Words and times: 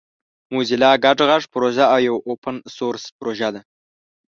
موزیلا 0.53 0.91
ګډ 1.03 1.17
غږ 1.29 1.43
پروژه 1.53 1.85
یوه 2.07 2.19
اوپن 2.27 2.55
سورس 2.75 3.03
پروژه 3.19 3.49
ده. 3.55 3.61